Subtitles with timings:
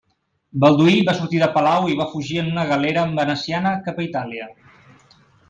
[0.61, 4.51] Balduí va sortir de palau i va fugir en una galera veneciana cap a Itàlia.